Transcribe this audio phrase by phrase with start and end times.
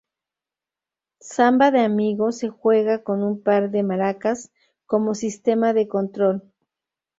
[1.19, 4.51] Samba de Amigo se juega con un par de maracas
[4.87, 6.51] como sistema de control.